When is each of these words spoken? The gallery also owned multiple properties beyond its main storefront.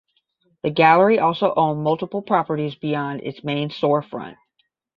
The 0.63 0.71
gallery 0.71 1.19
also 1.19 1.53
owned 1.55 1.83
multiple 1.83 2.23
properties 2.23 2.73
beyond 2.73 3.21
its 3.21 3.43
main 3.43 3.69
storefront. 3.69 4.35